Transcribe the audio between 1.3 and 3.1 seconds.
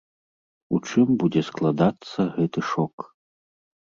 складацца гэты шок?